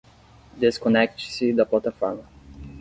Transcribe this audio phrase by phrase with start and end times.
[0.57, 2.23] Desconecte-se da plataforma